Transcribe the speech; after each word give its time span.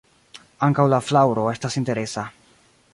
Ankaŭ 0.67 0.85
la 0.93 1.01
flaŭro 1.09 1.45
estas 1.53 1.81
interesa. 1.83 2.29